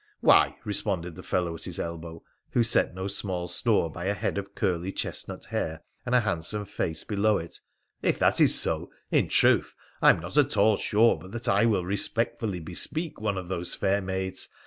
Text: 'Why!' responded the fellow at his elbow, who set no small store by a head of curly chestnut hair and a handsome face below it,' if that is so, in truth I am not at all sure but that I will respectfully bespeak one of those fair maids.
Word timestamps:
'Why!' 0.19 0.55
responded 0.65 1.13
the 1.13 1.21
fellow 1.21 1.53
at 1.53 1.65
his 1.65 1.77
elbow, 1.77 2.23
who 2.53 2.63
set 2.63 2.95
no 2.95 3.07
small 3.07 3.47
store 3.47 3.87
by 3.91 4.05
a 4.05 4.15
head 4.15 4.39
of 4.39 4.55
curly 4.55 4.91
chestnut 4.91 5.45
hair 5.45 5.83
and 6.07 6.15
a 6.15 6.21
handsome 6.21 6.65
face 6.65 7.03
below 7.03 7.37
it,' 7.37 7.59
if 8.01 8.17
that 8.17 8.41
is 8.41 8.59
so, 8.59 8.89
in 9.11 9.29
truth 9.29 9.75
I 10.01 10.09
am 10.09 10.19
not 10.19 10.37
at 10.37 10.57
all 10.57 10.77
sure 10.77 11.17
but 11.19 11.31
that 11.33 11.47
I 11.47 11.65
will 11.67 11.85
respectfully 11.85 12.59
bespeak 12.59 13.21
one 13.21 13.37
of 13.37 13.47
those 13.47 13.75
fair 13.75 14.01
maids. 14.01 14.49